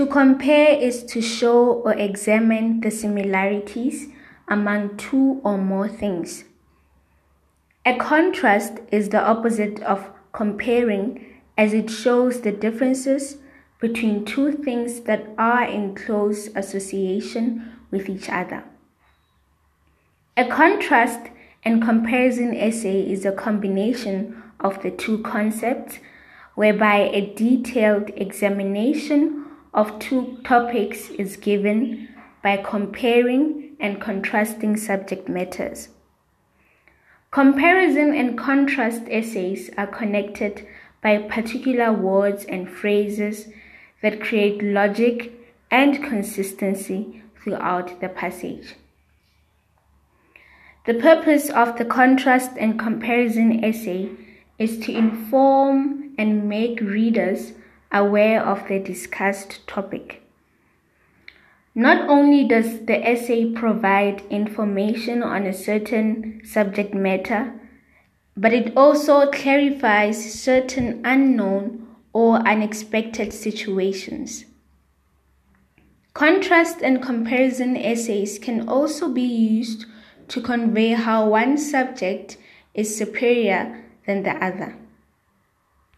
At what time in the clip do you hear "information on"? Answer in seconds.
64.30-65.46